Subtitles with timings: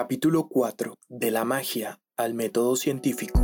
[0.00, 0.94] Capítulo 4.
[1.08, 3.40] De la magia al método científico.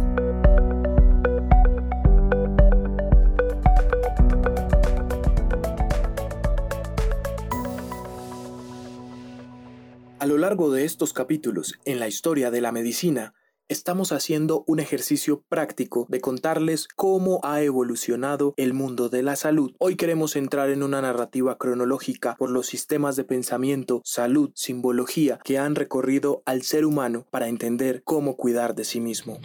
[10.21, 13.35] A lo largo de estos capítulos en la historia de la medicina,
[13.69, 19.73] estamos haciendo un ejercicio práctico de contarles cómo ha evolucionado el mundo de la salud.
[19.79, 25.59] Hoy queremos entrar en una narrativa cronológica por los sistemas de pensamiento, salud, simbología que
[25.59, 29.39] han recorrido al ser humano para entender cómo cuidar de sí mismo.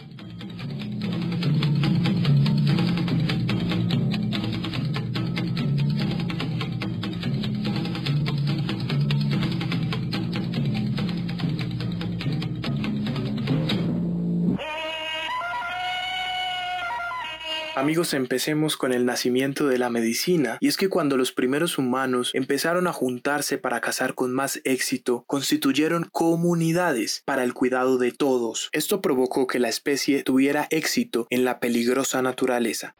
[17.80, 22.30] Amigos, empecemos con el nacimiento de la medicina, y es que cuando los primeros humanos
[22.34, 28.68] empezaron a juntarse para cazar con más éxito, constituyeron comunidades para el cuidado de todos.
[28.72, 32.96] Esto provocó que la especie tuviera éxito en la peligrosa naturaleza.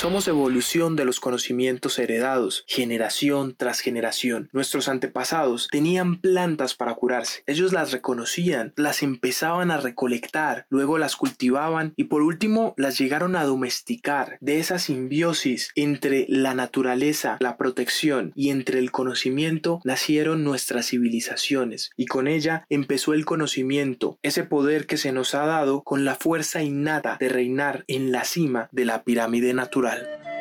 [0.00, 4.48] Somos evolución de los conocimientos heredados, generación tras generación.
[4.50, 7.42] Nuestros antepasados tenían plantas para curarse.
[7.46, 13.36] Ellos las reconocían, las empezaban a recolectar, luego las cultivaban y por último las llegaron
[13.36, 14.38] a domesticar.
[14.40, 21.90] De esa simbiosis entre la naturaleza, la protección y entre el conocimiento nacieron nuestras civilizaciones
[21.98, 26.14] y con ella empezó el conocimiento, ese poder que se nos ha dado con la
[26.14, 29.89] fuerza innata de reinar en la cima de la pirámide natural.
[29.96, 30.39] Luego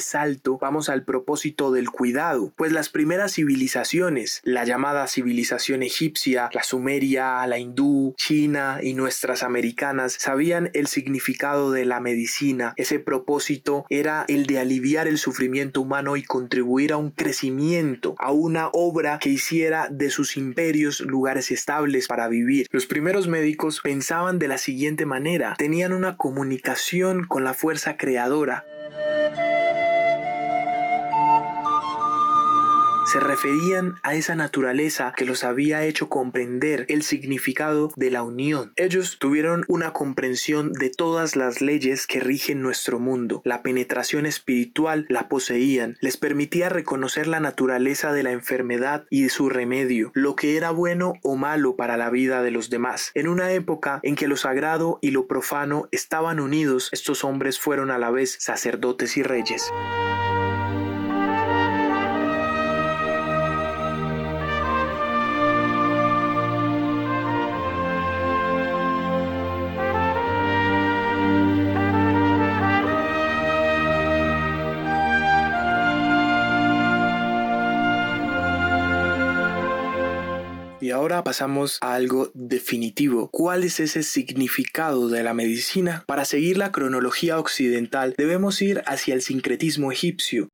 [0.00, 6.62] salto vamos al propósito del cuidado, pues las primeras civilizaciones, la llamada civilización egipcia, la
[6.62, 12.74] sumeria, la hindú, china y nuestras americanas, sabían el significado de la medicina.
[12.76, 18.32] Ese propósito era el de aliviar el sufrimiento humano y contribuir a un crecimiento, a
[18.32, 22.66] una obra que hiciera de sus imperios lugares estables para vivir.
[22.70, 28.64] Los primeros médicos pensaban de la siguiente manera, tenían una comunicación con la fuerza creadora,
[33.14, 38.72] se referían a esa naturaleza que los había hecho comprender el significado de la unión.
[38.74, 43.40] Ellos tuvieron una comprensión de todas las leyes que rigen nuestro mundo.
[43.44, 49.48] La penetración espiritual la poseían, les permitía reconocer la naturaleza de la enfermedad y su
[49.48, 53.12] remedio, lo que era bueno o malo para la vida de los demás.
[53.14, 57.92] En una época en que lo sagrado y lo profano estaban unidos, estos hombres fueron
[57.92, 59.70] a la vez sacerdotes y reyes.
[81.22, 83.28] Pasamos a algo definitivo.
[83.30, 86.04] ¿Cuál es ese significado de la medicina?
[86.06, 90.48] Para seguir la cronología occidental debemos ir hacia el sincretismo egipcio,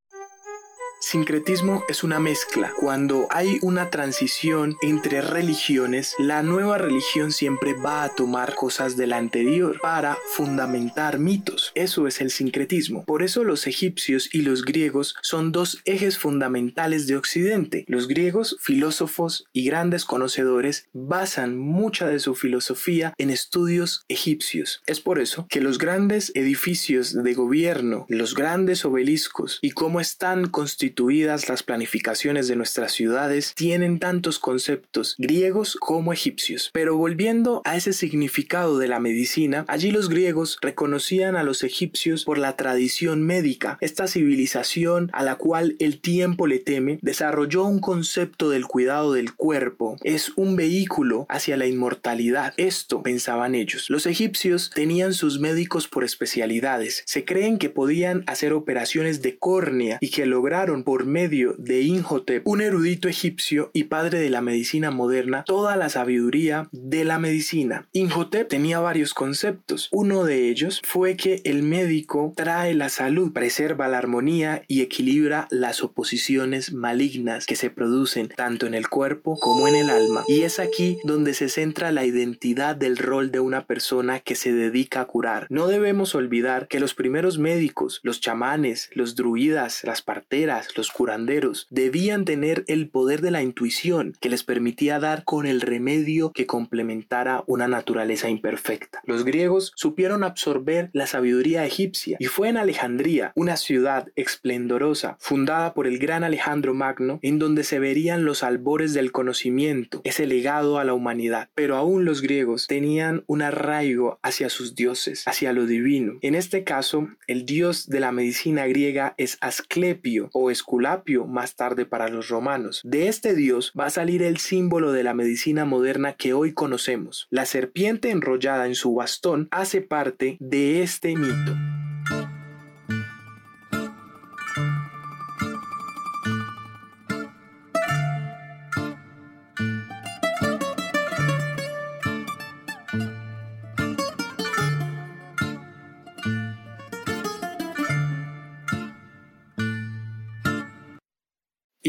[1.01, 2.73] Sincretismo es una mezcla.
[2.79, 9.07] Cuando hay una transición entre religiones, la nueva religión siempre va a tomar cosas de
[9.07, 11.71] la anterior para fundamentar mitos.
[11.73, 13.03] Eso es el sincretismo.
[13.03, 17.83] Por eso los egipcios y los griegos son dos ejes fundamentales de Occidente.
[17.87, 24.83] Los griegos, filósofos y grandes conocedores, basan mucha de su filosofía en estudios egipcios.
[24.85, 30.47] Es por eso que los grandes edificios de gobierno, los grandes obeliscos y cómo están
[30.47, 36.69] constituidos las planificaciones de nuestras ciudades tienen tantos conceptos griegos como egipcios.
[36.73, 42.23] Pero volviendo a ese significado de la medicina, allí los griegos reconocían a los egipcios
[42.25, 43.77] por la tradición médica.
[43.81, 49.33] Esta civilización a la cual el tiempo le teme desarrolló un concepto del cuidado del
[49.33, 49.97] cuerpo.
[50.03, 52.53] Es un vehículo hacia la inmortalidad.
[52.57, 53.89] Esto pensaban ellos.
[53.89, 57.03] Los egipcios tenían sus médicos por especialidades.
[57.05, 62.47] Se creen que podían hacer operaciones de córnea y que lograron por medio de Inhotep,
[62.47, 67.87] un erudito egipcio y padre de la medicina moderna, toda la sabiduría de la medicina.
[67.93, 69.89] Inhotep tenía varios conceptos.
[69.91, 75.47] Uno de ellos fue que el médico trae la salud, preserva la armonía y equilibra
[75.49, 80.23] las oposiciones malignas que se producen tanto en el cuerpo como en el alma.
[80.27, 84.53] Y es aquí donde se centra la identidad del rol de una persona que se
[84.53, 85.47] dedica a curar.
[85.49, 91.67] No debemos olvidar que los primeros médicos, los chamanes, los druidas, las parteras, los curanderos,
[91.69, 96.45] debían tener el poder de la intuición que les permitía dar con el remedio que
[96.45, 99.01] complementara una naturaleza imperfecta.
[99.05, 105.73] Los griegos supieron absorber la sabiduría egipcia y fue en Alejandría, una ciudad esplendorosa fundada
[105.73, 110.79] por el gran Alejandro Magno, en donde se verían los albores del conocimiento, ese legado
[110.79, 111.49] a la humanidad.
[111.55, 116.13] Pero aún los griegos tenían un arraigo hacia sus dioses, hacia lo divino.
[116.21, 121.87] En este caso, el dios de la medicina griega es Asclepio o Esculapio más tarde
[121.87, 122.81] para los romanos.
[122.83, 127.25] De este dios va a salir el símbolo de la medicina moderna que hoy conocemos.
[127.31, 131.55] La serpiente enrollada en su bastón hace parte de este mito.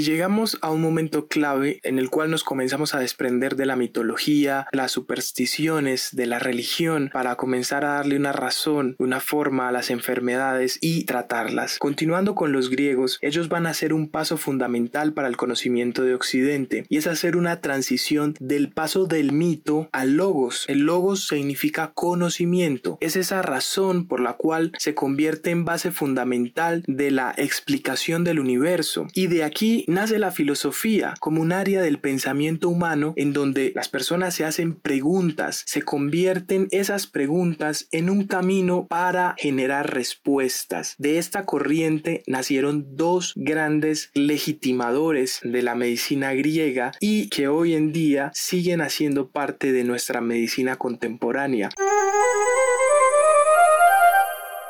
[0.02, 4.66] Llegamos a un momento clave en el cual nos comenzamos a desprender de la mitología,
[4.72, 9.90] las supersticiones, de la religión, para comenzar a darle una razón, una forma a las
[9.90, 11.78] enfermedades y tratarlas.
[11.78, 16.14] Continuando con los griegos, ellos van a hacer un paso fundamental para el conocimiento de
[16.16, 20.64] Occidente, y es hacer una transición del paso del mito al logos.
[20.66, 22.98] El logos significa conocimiento.
[23.00, 28.40] Es esa razón por la cual se convierte en base fundamental de la explicación del
[28.40, 29.06] universo.
[29.14, 33.88] Y de aquí nace la filosofía como un área del pensamiento humano en donde las
[33.88, 40.94] personas se hacen preguntas, se convierten esas preguntas en un camino para generar respuestas.
[40.98, 47.92] De esta corriente nacieron dos grandes legitimadores de la medicina griega y que hoy en
[47.92, 51.70] día siguen haciendo parte de nuestra medicina contemporánea.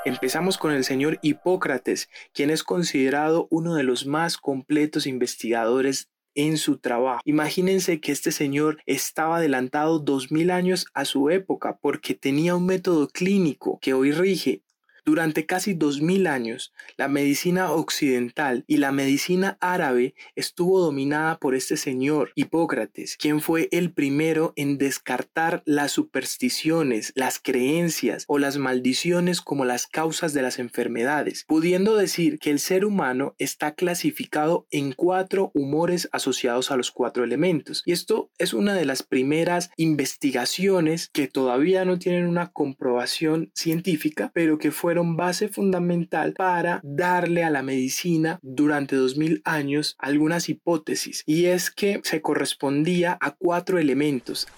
[0.04, 6.56] Empezamos con el señor Hipócrates, quien es considerado uno de los más completos investigadores en
[6.56, 7.20] su trabajo.
[7.24, 12.66] Imagínense que este señor estaba adelantado dos mil años a su época porque tenía un
[12.66, 14.62] método clínico que hoy rige
[15.04, 21.54] durante casi dos mil años, la medicina occidental y la medicina árabe estuvo dominada por
[21.54, 28.58] este señor Hipócrates, quien fue el primero en descartar las supersticiones, las creencias o las
[28.58, 34.66] maldiciones como las causas de las enfermedades, pudiendo decir que el ser humano está clasificado
[34.70, 37.82] en cuatro humores asociados a los cuatro elementos.
[37.86, 44.30] Y esto es una de las primeras investigaciones que todavía no tienen una comprobación científica,
[44.34, 50.50] pero que fue fueron base fundamental para darle a la medicina durante 2000 años algunas
[50.50, 51.22] hipótesis.
[51.24, 54.48] Y es que se correspondía a cuatro elementos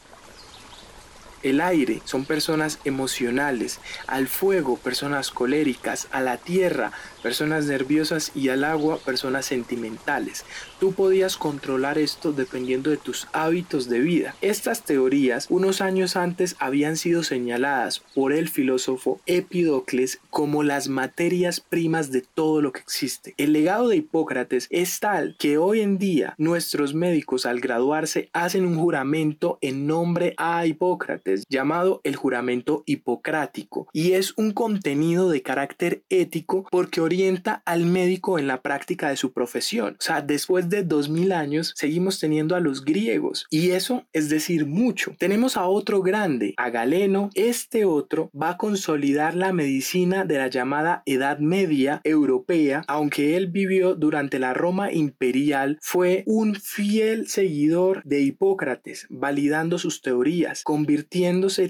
[1.45, 6.93] el aire son personas emocionales, al fuego personas coléricas, a la tierra
[7.25, 10.45] personas nerviosas y al agua personas sentimentales.
[10.79, 14.35] Tú podías controlar esto dependiendo de tus hábitos de vida.
[14.43, 21.61] Estas teorías unos años antes habían sido señaladas por el filósofo Epidocles como las materias
[21.61, 23.33] primas de todo lo que existe.
[23.39, 28.67] El legado de Hipócrates es tal que hoy en día nuestros médicos al graduarse hacen
[28.67, 35.43] un juramento en nombre a Hipócrates llamado el juramento hipocrático y es un contenido de
[35.43, 39.97] carácter ético porque orienta al médico en la práctica de su profesión.
[39.99, 44.67] O sea, después de 2000 años seguimos teniendo a los griegos y eso es decir
[44.67, 45.15] mucho.
[45.19, 47.31] Tenemos a otro grande, a Galeno.
[47.35, 53.49] Este otro va a consolidar la medicina de la llamada Edad Media europea, aunque él
[53.49, 60.63] vivió durante la Roma imperial, fue un fiel seguidor de Hipócrates, validando sus teorías,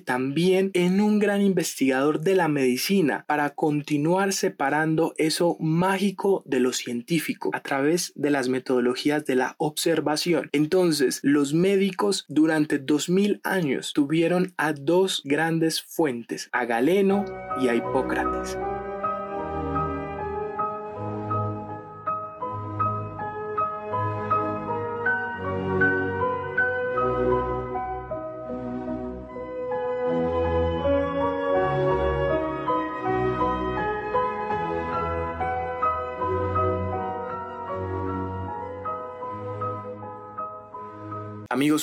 [0.04, 6.72] también en un gran investigador de la medicina para continuar separando eso mágico de lo
[6.72, 10.48] científico a través de las metodologías de la observación.
[10.52, 17.24] Entonces, los médicos durante 2000 años tuvieron a dos grandes fuentes, a Galeno
[17.60, 18.58] y a Hipócrates.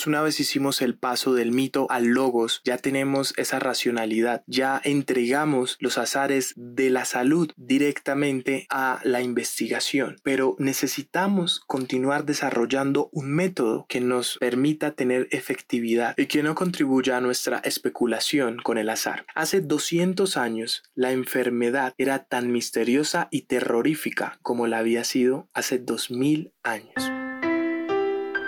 [0.06, 5.76] Una vez hicimos el paso del mito al logos, ya tenemos esa racionalidad, ya entregamos
[5.80, 13.86] los azares de la salud directamente a la investigación, pero necesitamos continuar desarrollando un método
[13.88, 19.24] que nos permita tener efectividad y que no contribuya a nuestra especulación con el azar.
[19.34, 25.78] Hace 200 años, la enfermedad era tan misteriosa y terrorífica como la había sido hace
[25.78, 27.21] 2000 años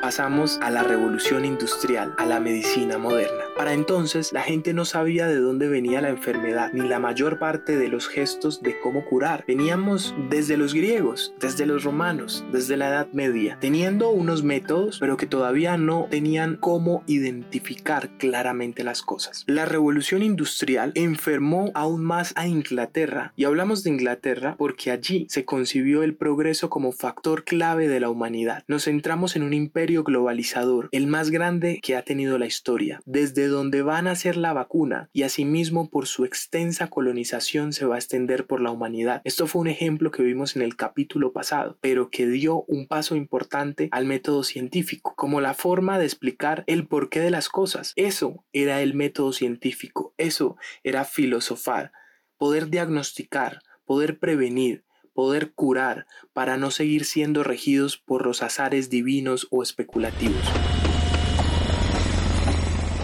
[0.05, 3.54] pasamos a la revolución industrial, a la medicina moderna.
[3.57, 7.77] Para entonces la gente no sabía de dónde venía la enfermedad ni la mayor parte
[7.77, 9.45] de los gestos de cómo curar.
[9.47, 15.17] Veníamos desde los griegos, desde los romanos, desde la Edad Media, teniendo unos métodos pero
[15.17, 19.45] que todavía no tenían cómo identificar claramente las cosas.
[19.47, 25.45] La revolución industrial enfermó aún más a Inglaterra y hablamos de Inglaterra porque allí se
[25.45, 28.65] concibió el progreso como factor clave de la humanidad.
[28.67, 33.44] Nos centramos en un imperio globalizador, el más grande que ha tenido la historia, desde
[33.49, 37.99] donde van a ser la vacuna y asimismo por su extensa colonización se va a
[37.99, 39.23] extender por la humanidad.
[39.25, 43.17] Esto fue un ejemplo que vimos en el capítulo pasado, pero que dio un paso
[43.17, 47.93] importante al método científico, como la forma de explicar el porqué de las cosas.
[47.97, 51.93] Eso era el método científico, eso era filosofar,
[52.37, 54.85] poder diagnosticar, poder prevenir,
[55.15, 60.43] poder curar para no seguir siendo regidos por los azares divinos o especulativos.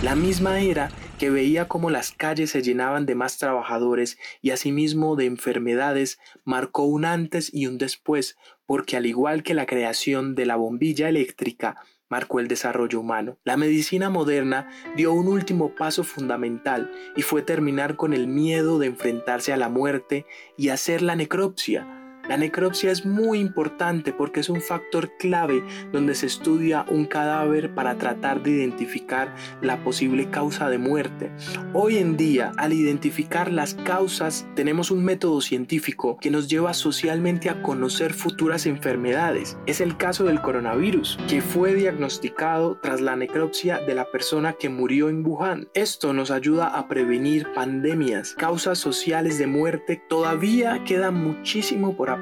[0.03, 5.15] La misma era que veía cómo las calles se llenaban de más trabajadores y asimismo
[5.15, 10.47] de enfermedades marcó un antes y un después, porque al igual que la creación de
[10.47, 11.77] la bombilla eléctrica,
[12.09, 13.39] marcó el desarrollo humano.
[13.45, 18.87] La medicina moderna dio un último paso fundamental y fue terminar con el miedo de
[18.87, 20.25] enfrentarse a la muerte
[20.57, 22.00] y hacer la necropsia,
[22.31, 27.75] la necropsia es muy importante porque es un factor clave donde se estudia un cadáver
[27.75, 31.33] para tratar de identificar la posible causa de muerte.
[31.73, 37.51] Hoy en día, al identificar las causas, tenemos un método científico que nos lleva socialmente
[37.51, 39.59] a conocer futuras enfermedades.
[39.67, 44.69] Es el caso del coronavirus, que fue diagnosticado tras la necropsia de la persona que
[44.69, 45.69] murió en Wuhan.
[45.75, 50.01] Esto nos ayuda a prevenir pandemias, causas sociales de muerte.
[50.09, 52.20] Todavía queda muchísimo por aprender,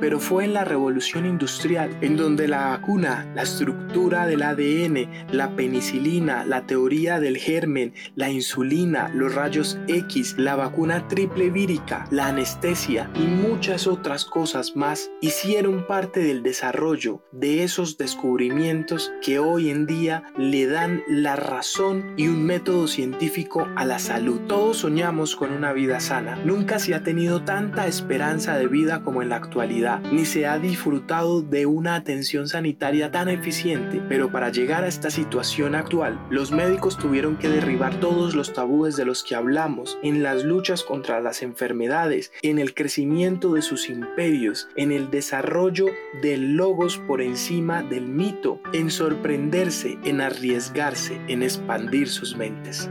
[0.00, 5.54] pero fue en la revolución industrial, en donde la vacuna, la estructura del ADN, la
[5.56, 12.28] penicilina, la teoría del germen, la insulina, los rayos X, la vacuna triple vírica, la
[12.28, 19.70] anestesia y muchas otras cosas más hicieron parte del desarrollo de esos descubrimientos que hoy
[19.70, 24.40] en día le dan la razón y un método científico a la salud.
[24.46, 26.36] Todos soñamos con una vida sana.
[26.44, 30.58] Nunca se ha tenido tanta esperanza de vida como en la actualidad, ni se ha
[30.58, 36.52] disfrutado de una atención sanitaria tan eficiente, pero para llegar a esta situación actual, los
[36.52, 41.20] médicos tuvieron que derribar todos los tabúes de los que hablamos en las luchas contra
[41.20, 45.86] las enfermedades, en el crecimiento de sus imperios, en el desarrollo
[46.20, 52.90] de logos por encima del mito, en sorprenderse, en arriesgarse, en expandir sus mentes.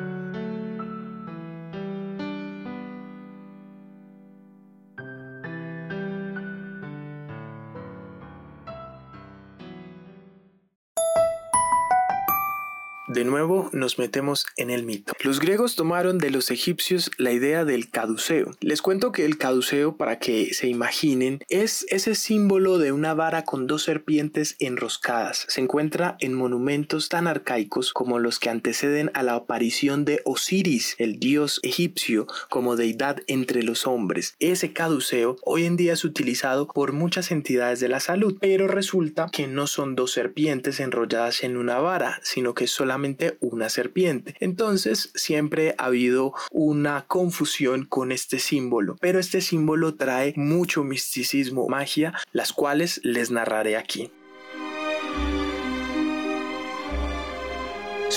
[13.14, 15.12] De nuevo nos metemos en el mito.
[15.20, 18.56] Los griegos tomaron de los egipcios la idea del caduceo.
[18.62, 23.44] Les cuento que el caduceo, para que se imaginen, es ese símbolo de una vara
[23.44, 25.46] con dos serpientes enroscadas.
[25.50, 30.96] Se encuentra en monumentos tan arcaicos como los que anteceden a la aparición de Osiris,
[30.98, 34.36] el dios egipcio, como deidad entre los hombres.
[34.40, 39.28] Ese caduceo hoy en día es utilizado por muchas entidades de la salud, pero resulta
[39.34, 43.01] que no son dos serpientes enrolladas en una vara, sino que solamente
[43.40, 44.36] una serpiente.
[44.40, 51.68] Entonces siempre ha habido una confusión con este símbolo, pero este símbolo trae mucho misticismo,
[51.68, 54.12] magia, las cuales les narraré aquí.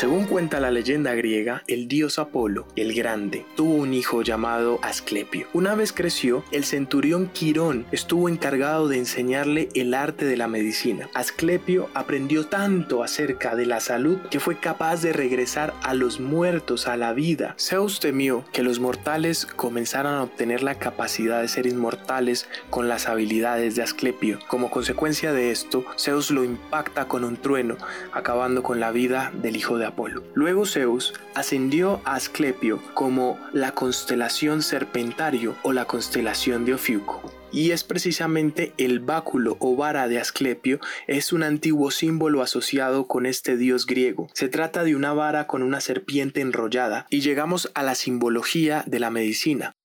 [0.05, 5.47] Según cuenta la leyenda griega, el dios Apolo, el Grande, tuvo un hijo llamado Asclepio.
[5.55, 11.09] Una vez creció, el centurión Quirón estuvo encargado de enseñarle el arte de la medicina.
[11.15, 16.87] Asclepio aprendió tanto acerca de la salud que fue capaz de regresar a los muertos
[16.87, 17.55] a la vida.
[17.59, 23.09] Zeus temió que los mortales comenzaran a obtener la capacidad de ser inmortales con las
[23.09, 24.39] habilidades de Asclepio.
[24.49, 27.79] Como consecuencia de esto, Zeus lo impacta con un trueno,
[28.13, 29.94] acabando con la vida del hijo de Apolo.
[30.35, 37.71] Luego Zeus ascendió a Asclepio como la constelación Serpentario o la constelación de Ofiuco y
[37.71, 43.57] es precisamente el báculo o vara de Asclepio, es un antiguo símbolo asociado con este
[43.57, 44.29] dios griego.
[44.33, 48.99] Se trata de una vara con una serpiente enrollada y llegamos a la simbología de
[48.99, 49.77] la medicina.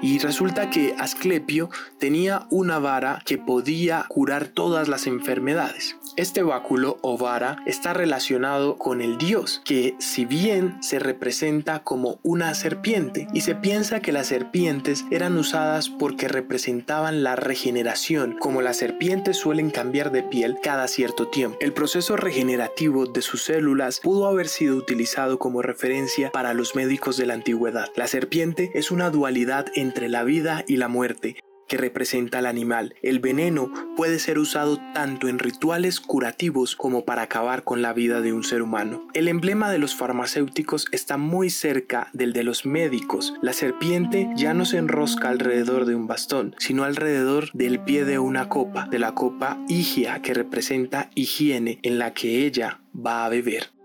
[0.00, 5.97] Y resulta que Asclepio tenía una vara que podía curar todas las enfermedades.
[6.18, 12.18] Este báculo o vara está relacionado con el dios, que si bien se representa como
[12.24, 18.62] una serpiente, y se piensa que las serpientes eran usadas porque representaban la regeneración, como
[18.62, 21.56] las serpientes suelen cambiar de piel cada cierto tiempo.
[21.60, 27.16] El proceso regenerativo de sus células pudo haber sido utilizado como referencia para los médicos
[27.16, 27.90] de la antigüedad.
[27.94, 31.36] La serpiente es una dualidad entre la vida y la muerte,
[31.68, 32.94] que representa al animal.
[33.02, 38.20] El veneno puede ser usado tanto en rituales curativos como para acabar con la vida
[38.20, 39.06] de un ser humano.
[39.14, 43.34] El emblema de los farmacéuticos está muy cerca del de los médicos.
[43.42, 48.18] La serpiente ya no se enrosca alrededor de un bastón, sino alrededor del pie de
[48.18, 53.28] una copa, de la copa Higia que representa higiene en la que ella va a
[53.28, 53.77] beber.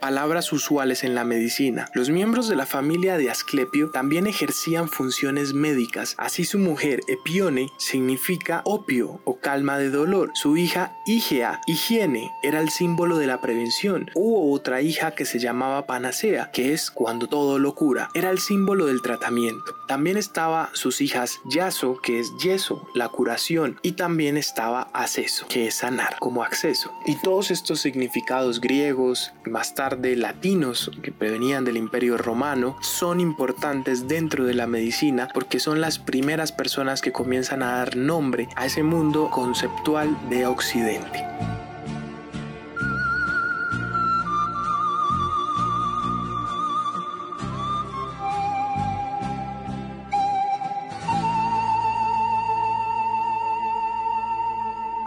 [0.00, 1.88] Palabras usuales en la medicina.
[1.94, 6.14] Los miembros de la familia de Asclepio también ejercían funciones médicas.
[6.18, 10.30] Así su mujer Epione significa opio o calma de dolor.
[10.34, 14.10] Su hija Igea, higiene, era el símbolo de la prevención.
[14.14, 18.08] Hubo otra hija que se llamaba Panacea, que es cuando todo lo cura.
[18.14, 19.74] Era el símbolo del tratamiento.
[19.86, 25.68] También estaba sus hijas Yaso, que es yeso, la curación, y también estaba Acceso, que
[25.68, 26.92] es sanar, como acceso.
[27.06, 34.06] Y todos estos significados griegos, más de latinos que provenían del imperio romano son importantes
[34.06, 38.66] dentro de la medicina porque son las primeras personas que comienzan a dar nombre a
[38.66, 41.24] ese mundo conceptual de Occidente.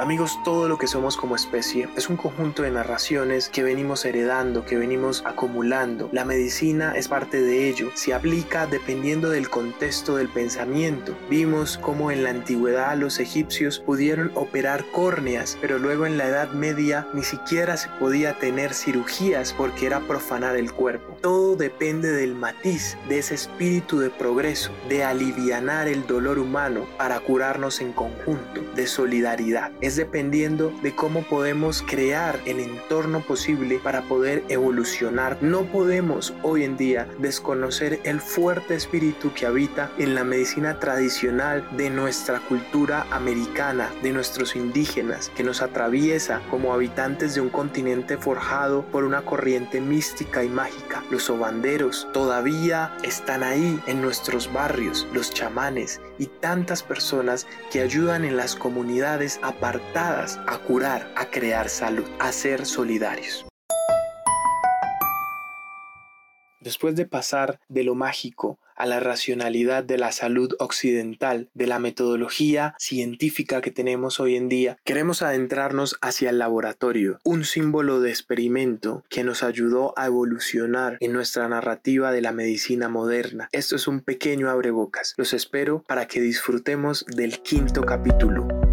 [0.01, 4.65] Amigos, todo lo que somos como especie es un conjunto de narraciones que venimos heredando,
[4.65, 6.10] que venimos acumulando.
[6.12, 11.15] La medicina es parte de ello, se aplica dependiendo del contexto del pensamiento.
[11.29, 16.50] Vimos cómo en la antigüedad los egipcios pudieron operar córneas, pero luego en la Edad
[16.50, 21.15] Media ni siquiera se podía tener cirugías porque era profanar el cuerpo.
[21.22, 27.19] Todo depende del matiz, de ese espíritu de progreso, de alivianar el dolor humano para
[27.19, 34.43] curarnos en conjunto, de solidaridad dependiendo de cómo podemos crear el entorno posible para poder
[34.49, 35.38] evolucionar.
[35.41, 41.67] No podemos hoy en día desconocer el fuerte espíritu que habita en la medicina tradicional
[41.77, 48.17] de nuestra cultura americana, de nuestros indígenas, que nos atraviesa como habitantes de un continente
[48.17, 51.04] forjado por una corriente mística y mágica.
[51.10, 58.23] Los sobanderos todavía están ahí en nuestros barrios, los chamanes y tantas personas que ayudan
[58.25, 59.53] en las comunidades a
[60.45, 63.50] a curar, a crear salud, a ser solidarios.
[66.62, 71.80] Después de pasar de lo mágico a la racionalidad de la salud occidental, de la
[71.80, 78.10] metodología científica que tenemos hoy en día, queremos adentrarnos hacia el laboratorio, un símbolo de
[78.10, 83.50] experimento que nos ayudó a evolucionar en nuestra narrativa de la medicina moderna.
[83.52, 85.13] Esto es un pequeño abrebocas.
[85.17, 88.70] Los espero para que disfrutemos del quinto capítulo.